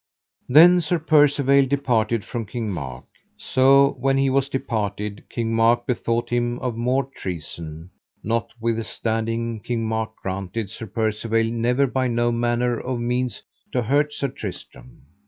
Then 0.49 0.81
Sir 0.81 0.97
Percivale 0.97 1.67
departed 1.67 2.25
from 2.25 2.47
King 2.47 2.71
Mark. 2.71 3.05
So 3.37 3.95
when 3.99 4.17
he 4.17 4.31
was 4.31 4.49
departed 4.49 5.23
King 5.29 5.53
Mark 5.53 5.85
bethought 5.85 6.31
him 6.31 6.57
of 6.57 6.75
more 6.75 7.03
treason: 7.03 7.91
notwithstanding 8.23 9.59
King 9.59 9.87
Mark 9.87 10.15
granted 10.15 10.71
Sir 10.71 10.87
Percivale 10.87 11.51
never 11.51 11.85
by 11.85 12.07
no 12.07 12.31
manner 12.31 12.79
of 12.79 12.99
means 12.99 13.43
to 13.73 13.83
hurt 13.83 14.11
Sir 14.11 14.29
Tristram. 14.29 15.05